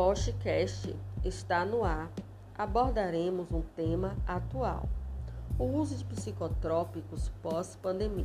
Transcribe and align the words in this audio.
podcast 0.00 0.96
está 1.22 1.62
no 1.62 1.84
ar. 1.84 2.10
Abordaremos 2.56 3.52
um 3.52 3.60
tema 3.76 4.16
atual: 4.26 4.88
o 5.58 5.64
uso 5.64 5.94
de 5.94 6.04
psicotrópicos 6.04 7.30
pós-pandemia. 7.42 8.24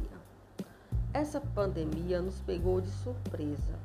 Essa 1.13 1.42
pandemia 1.42 2.22
nos 2.22 2.40
pegou 2.40 2.79
de 2.79 2.90
surpresa. 2.90 3.78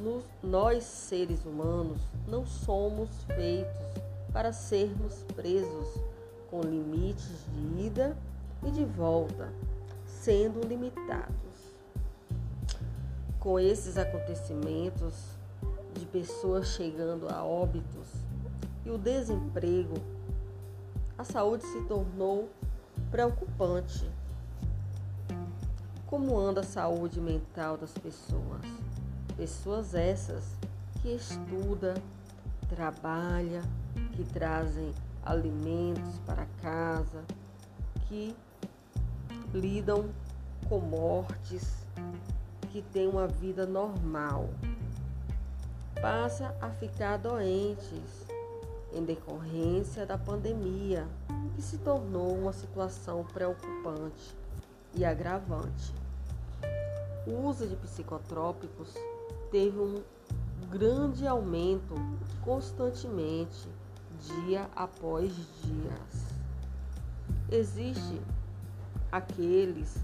Nos, 0.00 0.24
nós, 0.42 0.84
seres 0.84 1.44
humanos, 1.44 2.00
não 2.26 2.46
somos 2.46 3.10
feitos 3.24 4.02
para 4.32 4.50
sermos 4.50 5.22
presos 5.36 6.00
com 6.50 6.62
limites 6.62 7.44
de 7.52 7.88
ida 7.88 8.16
e 8.64 8.70
de 8.70 8.86
volta, 8.86 9.52
sendo 10.06 10.66
limitados. 10.66 11.76
Com 13.38 13.60
esses 13.60 13.98
acontecimentos 13.98 15.31
pessoas 16.12 16.68
chegando 16.68 17.26
a 17.28 17.42
óbitos 17.42 18.06
e 18.84 18.90
o 18.90 18.98
desemprego, 18.98 19.94
a 21.16 21.24
saúde 21.24 21.64
se 21.64 21.80
tornou 21.84 22.50
preocupante. 23.10 24.08
Como 26.06 26.38
anda 26.38 26.60
a 26.60 26.64
saúde 26.64 27.18
mental 27.20 27.78
das 27.78 27.92
pessoas? 27.92 28.60
Pessoas 29.36 29.94
essas 29.94 30.44
que 31.00 31.08
estudam, 31.14 31.94
trabalham, 32.68 33.62
que 34.12 34.24
trazem 34.24 34.92
alimentos 35.24 36.18
para 36.26 36.46
casa, 36.60 37.24
que 38.08 38.36
lidam 39.54 40.10
com 40.68 40.78
mortes, 40.80 41.86
que 42.70 42.82
têm 42.82 43.08
uma 43.08 43.26
vida 43.26 43.64
normal. 43.64 44.50
Passa 46.02 46.52
a 46.60 46.68
ficar 46.68 47.16
doentes 47.16 48.26
em 48.92 49.04
decorrência 49.04 50.04
da 50.04 50.18
pandemia, 50.18 51.06
que 51.54 51.62
se 51.62 51.78
tornou 51.78 52.36
uma 52.36 52.52
situação 52.52 53.24
preocupante 53.26 54.34
e 54.96 55.04
agravante. 55.04 55.94
O 57.24 57.46
uso 57.46 57.68
de 57.68 57.76
psicotrópicos 57.76 58.92
teve 59.52 59.78
um 59.78 60.02
grande 60.68 61.24
aumento 61.24 61.94
constantemente, 62.44 63.68
dia 64.20 64.68
após 64.74 65.32
dia. 65.62 65.96
Existe 67.48 68.20
aqueles 69.12 69.98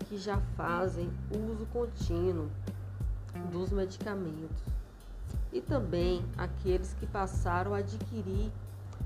que 0.00 0.18
já 0.18 0.36
fazem 0.54 1.10
uso 1.30 1.64
contínuo 1.72 2.50
dos 3.50 3.70
medicamentos 3.70 4.79
e 5.52 5.60
também 5.60 6.24
aqueles 6.36 6.94
que 6.94 7.06
passaram 7.06 7.74
a 7.74 7.78
adquirir 7.78 8.50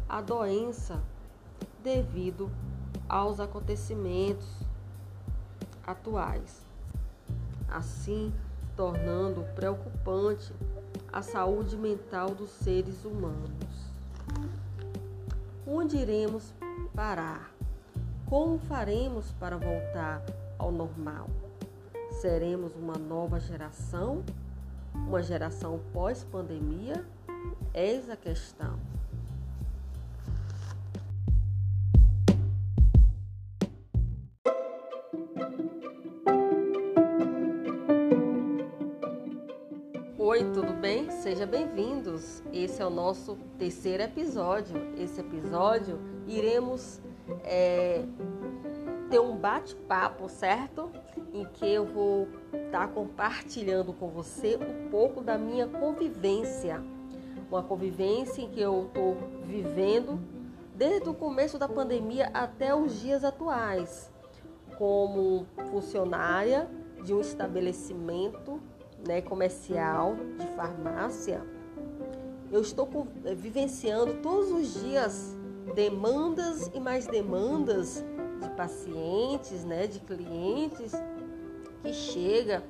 a 0.08 0.20
doença 0.20 1.00
devido 1.82 2.50
aos 3.08 3.40
acontecimentos 3.40 4.48
atuais, 5.86 6.62
assim 7.68 8.32
tornando 8.76 9.42
preocupante 9.54 10.52
a 11.12 11.22
saúde 11.22 11.76
mental 11.76 12.30
dos 12.30 12.50
seres 12.50 13.04
humanos. 13.04 13.52
Onde 15.66 15.96
iremos 15.96 16.52
parar? 16.94 17.52
Como 18.26 18.58
faremos 18.58 19.30
para 19.32 19.56
voltar 19.56 20.22
ao 20.58 20.72
normal? 20.72 21.28
Seremos 22.20 22.74
uma 22.74 22.98
nova 22.98 23.38
geração? 23.38 24.24
Uma 24.94 25.22
geração 25.22 25.80
pós-pandemia? 25.92 27.04
Eis 27.74 28.08
a 28.08 28.16
questão. 28.16 28.78
Oi, 40.16 40.52
tudo 40.52 40.72
bem? 40.72 41.10
Sejam 41.10 41.46
bem-vindos. 41.46 42.42
Esse 42.52 42.80
é 42.80 42.86
o 42.86 42.90
nosso 42.90 43.36
terceiro 43.58 44.02
episódio. 44.02 44.74
Esse 44.96 45.20
episódio 45.20 46.00
iremos 46.26 47.00
é, 47.42 48.04
ter 49.10 49.20
um 49.20 49.36
bate-papo, 49.36 50.28
certo? 50.28 50.90
Em 51.32 51.44
que 51.44 51.66
eu 51.66 51.84
vou 51.84 52.26
estar 52.74 52.88
tá 52.88 52.92
compartilhando 52.92 53.92
com 53.92 54.08
você 54.08 54.56
um 54.56 54.90
pouco 54.90 55.20
da 55.20 55.38
minha 55.38 55.68
convivência. 55.68 56.82
Uma 57.48 57.62
convivência 57.62 58.42
em 58.42 58.50
que 58.50 58.60
eu 58.60 58.86
estou 58.86 59.16
vivendo 59.44 60.18
desde 60.74 61.08
o 61.08 61.14
começo 61.14 61.56
da 61.56 61.68
pandemia 61.68 62.28
até 62.34 62.74
os 62.74 63.00
dias 63.00 63.22
atuais, 63.22 64.10
como 64.76 65.46
funcionária 65.70 66.68
de 67.04 67.14
um 67.14 67.20
estabelecimento 67.20 68.60
né, 69.06 69.20
comercial 69.22 70.16
de 70.36 70.46
farmácia. 70.56 71.42
Eu 72.50 72.60
estou 72.60 72.88
vivenciando 73.36 74.14
todos 74.14 74.50
os 74.50 74.82
dias 74.82 75.36
demandas 75.76 76.68
e 76.74 76.80
mais 76.80 77.06
demandas 77.06 78.04
de 78.42 78.50
pacientes, 78.50 79.64
né, 79.64 79.86
de 79.86 80.00
clientes 80.00 80.92
que 81.84 81.92
chega, 81.92 82.64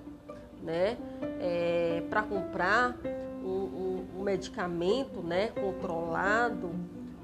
né, 0.61 0.99
é, 1.41 2.03
para 2.11 2.23
comprar 2.23 2.99
um, 3.45 3.49
um, 3.49 4.07
um, 4.19 4.23
medicamento, 4.25 5.23
né, 5.23 5.49
controlado, 5.49 6.71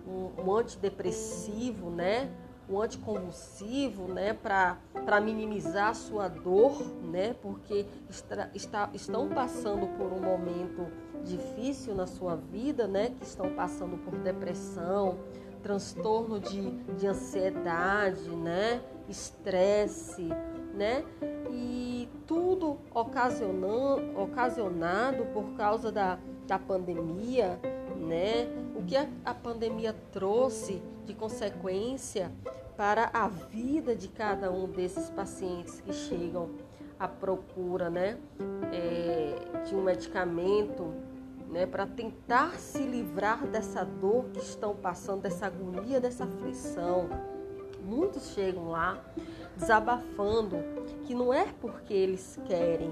um, 0.06 0.30
um 0.38 0.54
antidepressivo, 0.54 1.90
né, 1.90 2.30
um 2.68 2.80
anticonvulsivo, 2.80 4.06
né, 4.06 4.32
para 4.32 5.20
minimizar 5.20 5.88
a 5.88 5.94
sua 5.94 6.28
dor, 6.28 6.80
né, 7.02 7.34
porque 7.42 7.84
está, 8.08 8.48
está, 8.54 8.90
estão 8.94 9.28
passando 9.28 9.88
por 9.98 10.12
um 10.12 10.20
momento 10.20 10.86
difícil 11.24 11.94
na 11.94 12.06
sua 12.06 12.36
vida, 12.36 12.86
né, 12.86 13.10
que 13.18 13.24
estão 13.24 13.50
passando 13.54 13.98
por 13.98 14.16
depressão, 14.18 15.18
transtorno 15.62 16.38
de, 16.38 16.70
de 16.94 17.06
ansiedade, 17.06 18.30
né, 18.30 18.80
estresse, 19.08 20.28
né, 20.74 21.04
e 21.50 21.79
tudo 22.30 22.78
ocasionado 24.14 25.26
por 25.34 25.56
causa 25.56 25.90
da, 25.90 26.16
da 26.46 26.60
pandemia, 26.60 27.58
né, 27.96 28.46
o 28.76 28.84
que 28.84 28.96
a, 28.96 29.08
a 29.24 29.34
pandemia 29.34 29.92
trouxe 30.12 30.80
de 31.04 31.12
consequência 31.12 32.30
para 32.76 33.10
a 33.12 33.26
vida 33.26 33.96
de 33.96 34.06
cada 34.06 34.48
um 34.48 34.68
desses 34.68 35.10
pacientes 35.10 35.80
que 35.80 35.92
chegam 35.92 36.50
à 37.00 37.08
procura 37.08 37.90
né, 37.90 38.16
é, 38.72 39.64
de 39.64 39.74
um 39.74 39.82
medicamento 39.82 40.94
né, 41.48 41.66
para 41.66 41.84
tentar 41.84 42.60
se 42.60 42.84
livrar 42.84 43.44
dessa 43.48 43.84
dor 43.84 44.26
que 44.32 44.38
estão 44.38 44.76
passando, 44.76 45.22
dessa 45.22 45.46
agonia, 45.46 46.00
dessa 46.00 46.22
aflição. 46.22 47.08
Muitos 47.82 48.34
chegam 48.34 48.68
lá 48.68 49.04
desabafando 49.56 50.58
que 51.04 51.14
não 51.14 51.32
é 51.32 51.46
porque 51.60 51.94
eles 51.94 52.38
querem. 52.46 52.90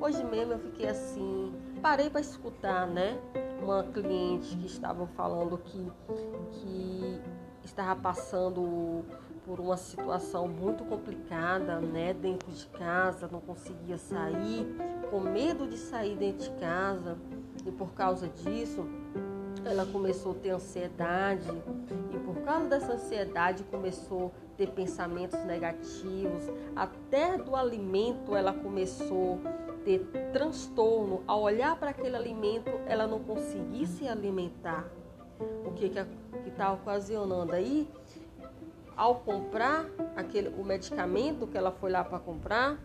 Hoje 0.00 0.22
mesmo 0.24 0.54
eu 0.54 0.58
fiquei 0.58 0.88
assim, 0.88 1.52
parei 1.82 2.08
para 2.08 2.20
escutar, 2.20 2.86
né? 2.86 3.18
Uma 3.62 3.82
cliente 3.84 4.56
que 4.56 4.66
estava 4.66 5.06
falando 5.08 5.58
que, 5.58 5.92
que 6.52 7.20
estava 7.62 8.00
passando 8.00 9.04
por 9.44 9.58
uma 9.58 9.76
situação 9.76 10.46
muito 10.46 10.84
complicada, 10.84 11.80
né, 11.80 12.14
dentro 12.14 12.50
de 12.52 12.66
casa, 12.66 13.28
não 13.30 13.40
conseguia 13.40 13.98
sair, 13.98 14.66
com 15.10 15.18
medo 15.18 15.66
de 15.66 15.76
sair 15.76 16.16
dentro 16.16 16.48
de 16.48 16.60
casa, 16.60 17.18
e 17.66 17.70
por 17.72 17.92
causa 17.92 18.28
disso, 18.28 18.86
ela 19.64 19.84
começou 19.86 20.32
a 20.32 20.34
ter 20.36 20.50
ansiedade, 20.50 21.50
e 22.14 22.18
por 22.40 22.44
causa 22.44 22.66
dessa 22.66 22.94
ansiedade 22.94 23.64
começou 23.64 24.32
a 24.54 24.56
ter 24.56 24.70
pensamentos 24.70 25.38
negativos, 25.44 26.44
até 26.74 27.36
do 27.36 27.54
alimento 27.54 28.34
ela 28.34 28.52
começou 28.52 29.38
a 29.68 29.72
ter 29.84 30.00
transtorno, 30.32 31.22
ao 31.26 31.42
olhar 31.42 31.76
para 31.76 31.90
aquele 31.90 32.16
alimento, 32.16 32.70
ela 32.86 33.06
não 33.06 33.20
conseguia 33.20 33.86
se 33.86 34.08
alimentar. 34.08 34.88
O 35.66 35.72
que 35.72 35.92
está 36.46 36.72
ocasionando 36.72 37.54
aí, 37.54 37.88
ao 38.96 39.16
comprar 39.16 39.86
aquele, 40.16 40.48
o 40.48 40.64
medicamento 40.64 41.46
que 41.46 41.56
ela 41.56 41.70
foi 41.70 41.90
lá 41.90 42.02
para 42.02 42.18
comprar, 42.18 42.78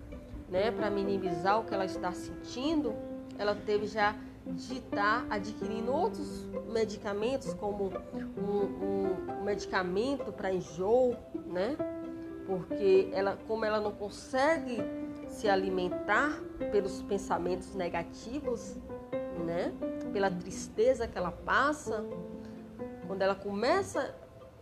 né, 0.49 0.71
para 0.71 0.89
minimizar 0.89 1.59
o 1.59 1.63
que 1.63 1.73
ela 1.73 1.85
está 1.85 2.11
sentindo, 2.11 2.93
ela 3.37 3.55
teve 3.55 3.87
já 3.87 4.15
de 4.45 4.77
estar 4.77 5.25
tá 5.27 5.35
adquirindo 5.35 5.91
outros 5.91 6.45
medicamentos, 6.71 7.53
como 7.53 7.91
um, 8.37 9.41
um, 9.41 9.43
medicamento 9.43 10.31
para 10.31 10.53
enjoo, 10.53 11.15
né? 11.47 11.75
Porque 12.45 13.09
ela, 13.11 13.37
como 13.47 13.65
ela 13.65 13.81
não 13.81 13.91
consegue 13.91 14.77
se 15.27 15.49
alimentar 15.49 16.39
pelos 16.71 17.01
pensamentos 17.01 17.73
negativos, 17.73 18.77
né? 19.45 19.73
Pela 20.13 20.29
tristeza 20.29 21.07
que 21.07 21.17
ela 21.17 21.31
passa, 21.31 22.05
quando 23.07 23.21
ela 23.21 23.35
começa 23.35 24.15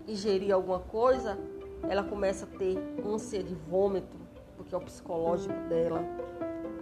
a 0.07 0.11
ingerir 0.11 0.53
alguma 0.53 0.79
coisa, 0.79 1.37
ela 1.89 2.03
começa 2.03 2.45
a 2.45 2.57
ter 2.57 2.77
ânsia 3.05 3.43
de 3.43 3.53
vômito, 3.53 4.17
porque 4.55 4.73
é 4.73 4.77
o 4.77 4.81
psicológico 4.81 5.53
dela. 5.67 6.01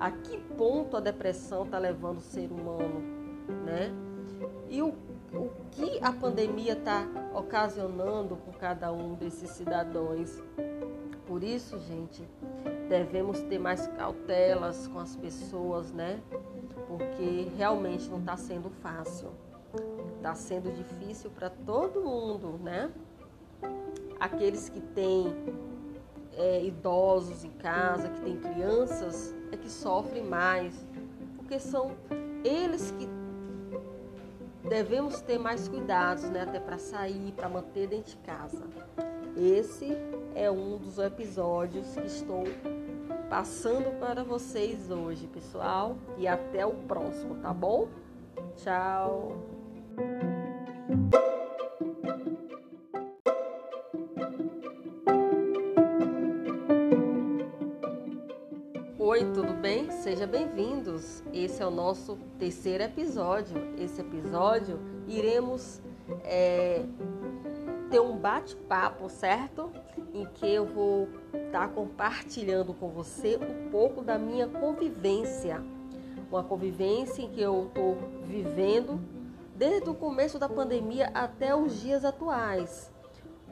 A 0.02 0.10
que 0.10 0.36
ponto 0.58 0.98
a 0.98 1.00
depressão 1.00 1.64
está 1.64 1.78
levando 1.78 2.18
o 2.18 2.22
ser 2.22 2.52
humano, 2.52 3.02
né? 3.64 3.94
E 4.68 4.82
o, 4.82 4.88
o 4.88 5.52
que 5.70 6.04
a 6.04 6.12
pandemia 6.12 6.74
está 6.74 7.06
ocasionando 7.36 8.36
com 8.36 8.52
cada 8.52 8.92
um 8.92 9.14
desses 9.14 9.52
cidadãos? 9.52 10.42
Por 11.28 11.44
isso, 11.44 11.78
gente, 11.82 12.28
devemos 12.90 13.42
ter 13.42 13.60
mais 13.60 13.86
cautelas 13.90 14.88
com 14.88 14.98
as 14.98 15.16
pessoas, 15.16 15.92
né? 15.92 16.20
Porque 16.88 17.52
realmente 17.56 18.10
não 18.10 18.18
está 18.18 18.36
sendo 18.36 18.72
fácil. 18.72 19.30
Está 20.18 20.34
sendo 20.34 20.74
difícil 20.74 21.30
para 21.30 21.52
todo 21.52 22.02
mundo, 22.02 22.60
né? 22.64 22.90
Aqueles 24.20 24.68
que 24.68 24.82
têm 24.82 25.32
é, 26.42 26.64
idosos 26.64 27.44
em 27.44 27.52
casa, 27.52 28.10
que 28.10 28.22
têm 28.22 28.38
crianças, 28.38 29.36
é 29.52 29.58
que 29.58 29.70
sofrem 29.70 30.24
mais, 30.24 30.74
porque 31.38 31.60
são 31.60 31.92
eles 32.44 32.92
que 32.98 33.08
devemos 34.68 35.22
ter 35.22 35.38
mais 35.38 35.68
cuidados, 35.68 36.24
né? 36.24 36.42
Até 36.42 36.60
para 36.60 36.80
sair, 36.80 37.32
para 37.34 37.48
manter 37.48 37.88
dentro 37.88 38.12
de 38.12 38.18
casa. 38.18 38.64
Esse 39.38 39.96
é 40.34 40.50
um 40.50 40.78
dos 40.78 40.98
episódios 40.98 41.94
que 41.94 42.08
estou 42.08 42.44
passando 43.30 43.98
para 44.00 44.24
vocês 44.24 44.90
hoje, 44.90 45.28
pessoal. 45.28 45.96
E 46.18 46.28
até 46.28 46.66
o 46.66 46.74
próximo, 46.74 47.36
tá 47.36 47.54
bom? 47.54 47.88
Tchau! 48.56 49.38
Sejam 60.22 60.34
bem-vindos. 60.34 61.24
Esse 61.34 61.64
é 61.64 61.66
o 61.66 61.72
nosso 61.72 62.16
terceiro 62.38 62.84
episódio. 62.84 63.58
Esse 63.76 64.02
episódio 64.02 64.80
iremos 65.08 65.82
é, 66.24 66.86
ter 67.90 68.00
um 68.00 68.16
bate-papo, 68.18 69.10
certo? 69.10 69.72
Em 70.14 70.28
que 70.28 70.46
eu 70.46 70.68
vou 70.68 71.10
estar 71.34 71.68
tá 71.68 71.68
compartilhando 71.70 72.72
com 72.72 72.90
você 72.90 73.36
um 73.38 73.72
pouco 73.72 74.04
da 74.04 74.20
minha 74.20 74.48
convivência. 74.48 75.60
Uma 76.30 76.44
convivência 76.44 77.24
em 77.24 77.32
que 77.32 77.42
eu 77.42 77.66
estou 77.66 77.98
vivendo 78.24 79.02
desde 79.56 79.90
o 79.90 79.96
começo 79.96 80.38
da 80.38 80.48
pandemia 80.48 81.10
até 81.16 81.56
os 81.56 81.82
dias 81.82 82.06
atuais, 82.06 82.94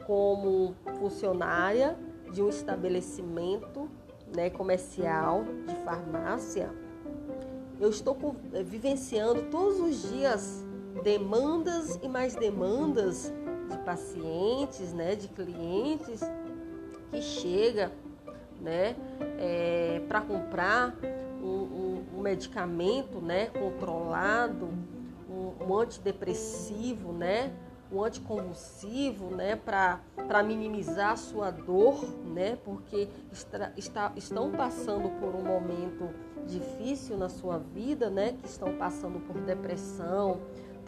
como 0.05 0.75
funcionária 0.99 1.97
de 2.31 2.43
um 2.43 2.49
estabelecimento 2.49 3.89
né, 4.35 4.49
comercial 4.49 5.43
de 5.67 5.75
farmácia. 5.83 6.69
Eu 7.79 7.89
estou 7.89 8.35
vivenciando 8.65 9.43
todos 9.43 9.79
os 9.79 10.09
dias 10.11 10.65
demandas 11.03 11.97
e 12.01 12.07
mais 12.07 12.35
demandas 12.35 13.31
de 13.69 13.77
pacientes, 13.79 14.91
né, 14.93 15.15
de 15.15 15.27
clientes 15.29 16.21
que 17.11 17.21
chega, 17.21 17.91
né, 18.59 18.95
é, 19.39 20.01
para 20.07 20.21
comprar 20.21 20.95
um, 21.41 21.47
um, 21.47 22.05
um, 22.17 22.21
medicamento, 22.21 23.19
né, 23.21 23.47
controlado, 23.47 24.69
um, 25.29 25.53
um 25.65 25.77
antidepressivo, 25.77 27.13
né, 27.13 27.53
um 27.91 28.03
anticonvulsivo, 28.03 29.35
né, 29.35 29.55
para 29.55 29.99
minimizar 30.43 31.13
a 31.13 31.15
sua 31.15 31.49
dor, 31.49 32.05
né, 32.25 32.57
porque 32.63 33.07
está, 33.31 33.71
está, 33.75 34.11
estão 34.15 34.51
passando 34.51 35.09
por 35.19 35.35
um 35.35 35.43
momento 35.43 36.09
difícil 36.45 37.17
na 37.17 37.29
sua 37.29 37.57
vida, 37.57 38.09
né, 38.09 38.33
que 38.33 38.45
estão 38.45 38.77
passando 38.77 39.19
por 39.19 39.41
depressão, 39.41 40.39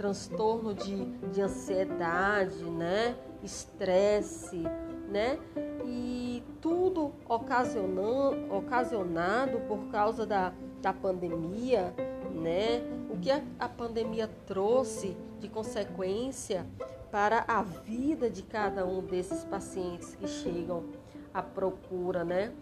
transtorno 0.01 0.73
de, 0.73 1.05
de 1.29 1.41
ansiedade, 1.41 2.63
né? 2.63 3.15
Estresse, 3.43 4.63
né? 5.09 5.37
E 5.85 6.43
tudo 6.59 7.11
ocasionando, 7.29 8.51
ocasionado 8.51 9.59
por 9.67 9.89
causa 9.91 10.25
da, 10.25 10.53
da 10.81 10.91
pandemia, 10.91 11.93
né? 12.33 12.81
O 13.11 13.17
que 13.19 13.29
a, 13.29 13.43
a 13.59 13.69
pandemia 13.69 14.27
trouxe 14.47 15.15
de 15.39 15.47
consequência 15.47 16.65
para 17.11 17.43
a 17.47 17.61
vida 17.61 18.29
de 18.29 18.41
cada 18.41 18.85
um 18.85 19.01
desses 19.01 19.43
pacientes 19.43 20.15
que 20.15 20.27
chegam 20.27 20.85
à 21.33 21.41
procura, 21.41 22.23
né? 22.23 22.53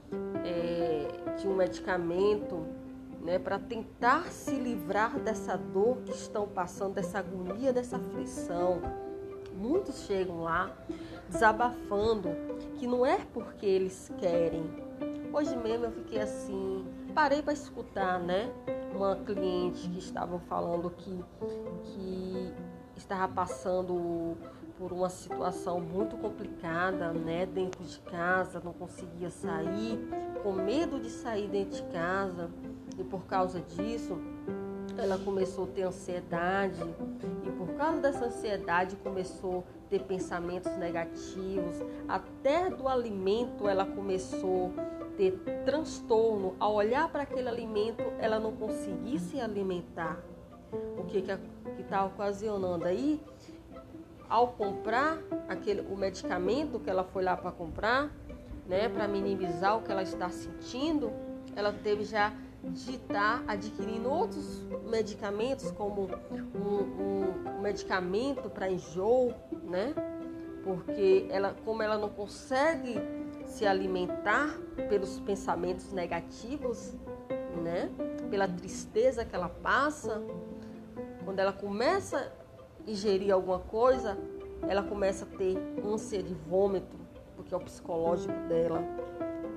É, 0.44 1.36
de 1.38 1.48
um 1.48 1.56
medicamento 1.56 2.66
né, 3.22 3.38
para 3.38 3.60
tentar 3.60 4.32
se 4.32 4.56
livrar 4.56 5.20
dessa 5.20 5.56
dor 5.56 5.98
que 5.98 6.12
estão 6.12 6.48
passando, 6.48 6.96
dessa 6.96 7.20
agonia, 7.20 7.72
dessa 7.72 7.98
aflição. 7.98 8.82
Muitos 9.56 10.06
chegam 10.06 10.42
lá 10.42 10.76
desabafando 11.30 12.30
que 12.76 12.88
não 12.88 13.06
é 13.06 13.20
porque 13.34 13.66
eles 13.66 14.12
querem. 14.18 14.64
Hoje 15.32 15.56
mesmo 15.58 15.86
eu 15.86 15.92
fiquei 15.92 16.22
assim, 16.22 16.86
parei 17.14 17.42
para 17.42 17.54
escutar, 17.54 18.20
né? 18.20 18.52
Uma 18.96 19.16
cliente 19.18 19.88
que 19.90 20.00
estava 20.00 20.40
falando 20.40 20.90
que, 20.90 21.24
que 21.84 22.54
estava 23.00 23.34
passando 23.34 24.38
por 24.78 24.94
uma 24.94 25.10
situação 25.10 25.80
muito 25.80 26.16
complicada, 26.18 27.12
né, 27.12 27.46
dentro 27.46 27.84
de 27.84 28.00
casa, 28.00 28.62
não 28.64 28.74
conseguia 28.74 29.30
sair, 29.30 30.00
com 30.44 30.54
medo 30.54 31.00
de 31.00 31.10
sair 31.10 31.48
dentro 31.50 31.82
de 31.82 31.92
casa, 31.92 32.50
e 32.98 33.04
por 33.04 33.26
causa 33.26 33.60
disso, 33.62 34.18
ela 34.98 35.18
começou 35.18 35.66
a 35.66 35.68
ter 35.68 35.84
ansiedade. 35.84 36.82
E 37.46 37.52
por 37.52 37.70
causa 37.76 38.02
dessa 38.02 38.26
ansiedade 38.26 38.96
começou 38.98 39.60
a 39.60 39.90
ter 39.90 40.04
pensamentos 40.04 40.72
negativos, 40.78 41.78
até 42.08 42.70
do 42.70 42.88
alimento 42.88 43.68
ela 43.68 43.86
começou 43.86 44.72
a 44.78 45.06
ter 45.16 45.32
transtorno, 45.66 46.56
ao 46.60 46.76
olhar 46.76 47.10
para 47.10 47.24
aquele 47.24 47.50
alimento 47.50 48.04
ela 48.20 48.40
não 48.40 48.54
conseguia 48.54 49.20
se 49.20 49.40
alimentar. 49.40 50.22
O 50.98 51.04
que 51.06 51.24
está 51.80 52.06
ocasionando 52.06 52.86
aí? 52.86 53.22
Ao 54.30 54.50
comprar 54.50 55.18
aquele, 55.48 55.82
o 55.82 55.98
medicamento 55.98 56.80
que 56.80 56.90
ela 56.90 57.04
foi 57.04 57.24
lá 57.24 57.36
para 57.36 57.52
comprar, 57.52 58.12
né, 58.68 58.88
para 58.88 59.08
minimizar 59.08 59.78
o 59.78 59.82
que 59.82 59.92
ela 59.92 60.04
está 60.04 60.30
sentindo, 60.30 61.12
ela 61.56 61.74
teve 61.74 62.04
já 62.04 62.32
de 62.64 62.96
estar 62.96 63.44
tá 63.44 63.54
adquirindo 63.54 64.10
outros 64.10 64.64
medicamentos, 64.88 65.72
como 65.72 66.10
um, 66.54 67.58
um 67.58 67.62
medicamento 67.62 68.50
para 68.50 68.70
enjoo, 68.70 69.34
né? 69.64 69.94
Porque 70.64 71.26
ela, 71.30 71.56
como 71.64 71.82
ela 71.82 71.98
não 71.98 72.10
consegue 72.10 73.00
se 73.46 73.66
alimentar 73.66 74.58
pelos 74.90 75.20
pensamentos 75.22 75.92
negativos, 75.92 76.94
né? 77.64 77.90
Pela 78.30 78.48
tristeza 78.48 79.26
que 79.26 79.36
ela 79.36 79.50
passa, 79.50 80.22
quando 81.30 81.38
ela 81.38 81.54
começa 81.54 82.18
a 82.18 82.90
ingerir 82.90 83.32
alguma 83.32 83.60
coisa, 83.60 84.18
ela 84.68 84.82
começa 84.82 85.26
a 85.26 85.38
ter 85.38 85.56
ânsia 85.86 86.24
de 86.24 86.34
vômito, 86.34 86.98
porque 87.36 87.54
é 87.54 87.58
o 87.58 87.60
psicológico 87.60 88.34
dela 88.48 88.84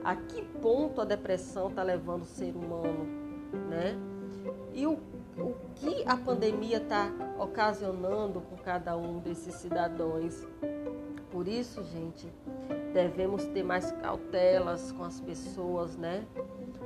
a 0.04 0.14
que 0.14 0.42
ponto 0.60 1.00
a 1.00 1.04
depressão 1.06 1.70
está 1.70 1.82
levando 1.82 2.24
o 2.24 2.26
ser 2.26 2.54
humano, 2.54 3.06
né? 3.70 3.96
E 4.74 4.86
o, 4.86 4.98
o 5.38 5.54
que 5.76 6.04
a 6.06 6.14
pandemia 6.14 6.76
está 6.76 7.10
ocasionando 7.38 8.42
com 8.42 8.56
cada 8.56 8.94
um 8.94 9.20
desses 9.20 9.54
cidadãos. 9.54 10.46
Por 11.30 11.48
isso, 11.48 11.82
gente, 11.84 12.30
devemos 12.92 13.46
ter 13.46 13.62
mais 13.62 13.90
cautelas 13.92 14.92
com 14.92 15.04
as 15.04 15.22
pessoas, 15.22 15.96
né? 15.96 16.26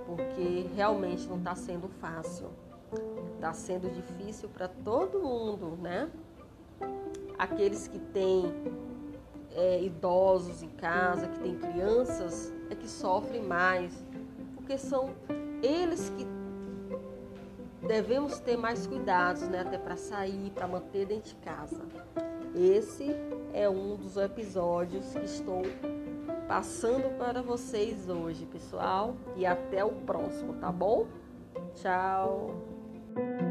Porque 0.07 0.69
realmente 0.77 1.27
não 1.27 1.39
está 1.39 1.57
sendo 1.57 1.89
fácil. 1.89 2.47
Está 3.35 3.53
sendo 3.53 3.91
difícil 3.91 4.49
para 4.49 4.69
todo 4.69 5.21
mundo, 5.21 5.77
né? 5.81 6.11
Aqueles 7.39 7.87
que 7.89 7.99
têm 7.99 8.53
é, 9.53 9.83
idosos 9.83 10.63
em 10.63 10.69
casa, 10.69 11.29
que 11.29 11.39
têm 11.41 11.59
crianças, 11.59 12.53
é 12.71 12.75
que 12.75 12.89
sofrem 12.89 13.43
mais, 13.43 14.05
porque 14.55 14.79
são 14.79 15.11
eles 15.63 16.11
que 16.11 16.27
devemos 17.87 18.39
ter 18.41 18.57
mais 18.57 18.87
cuidados, 18.87 19.43
né, 19.43 19.61
até 19.61 19.79
para 19.79 19.97
sair, 19.97 20.51
para 20.51 20.67
manter 20.67 21.07
dentro 21.07 21.31
de 21.31 21.37
casa. 21.37 21.83
Esse 22.55 23.15
é 23.53 23.69
um 23.69 23.97
dos 23.97 24.17
episódios 24.17 25.13
que 25.13 25.25
estou 25.25 25.63
passando 26.49 27.17
para 27.19 27.43
vocês 27.43 28.09
hoje, 28.09 28.47
pessoal, 28.47 29.15
e 29.37 29.45
até 29.45 29.85
o 29.85 29.93
próximo, 29.93 30.55
tá 30.55 30.71
bom? 30.71 31.07
Tchau. 31.75 32.76
thank 33.17 33.41
you 33.41 33.46